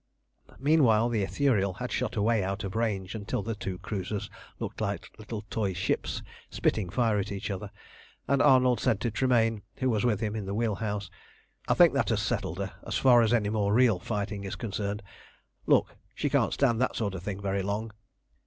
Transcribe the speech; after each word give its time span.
Meanwhile 0.57 1.09
the 1.09 1.21
Ithuriel 1.21 1.73
had 1.73 1.91
shot 1.91 2.15
away 2.15 2.43
out 2.43 2.63
of 2.63 2.75
range 2.75 3.13
until 3.13 3.43
the 3.43 3.53
two 3.53 3.77
cruisers 3.77 4.31
looked 4.57 4.81
like 4.81 5.11
little 5.19 5.43
toy 5.51 5.73
ships 5.73 6.23
spitting 6.49 6.89
fire 6.89 7.19
at 7.19 7.31
each 7.31 7.51
other, 7.51 7.69
and 8.27 8.41
Arnold 8.41 8.79
said 8.79 8.99
to 9.01 9.11
Tremayne, 9.11 9.61
who 9.75 9.91
was 9.91 10.03
with 10.03 10.19
him 10.19 10.35
in 10.35 10.47
the 10.47 10.55
wheel 10.55 10.73
house 10.73 11.11
"I 11.67 11.75
think 11.75 11.93
that 11.93 12.09
has 12.09 12.19
settled 12.23 12.57
her, 12.57 12.73
as 12.81 12.97
far 12.97 13.21
as 13.21 13.31
any 13.31 13.49
more 13.49 13.75
real 13.75 13.99
fighting 13.99 14.43
is 14.43 14.55
concerned. 14.55 15.03
Look! 15.67 15.95
She 16.15 16.31
can't 16.31 16.51
stand 16.55 16.81
that 16.81 16.95
sort 16.95 17.13
of 17.13 17.21
thing 17.21 17.39
very 17.39 17.61
long." 17.61 17.91